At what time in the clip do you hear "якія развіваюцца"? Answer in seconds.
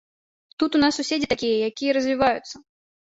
1.73-2.55